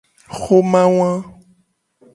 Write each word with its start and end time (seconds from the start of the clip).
Xoma 0.41 0.83
wa. 0.95 1.11